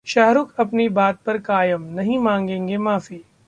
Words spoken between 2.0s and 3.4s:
मांगेंगे माफी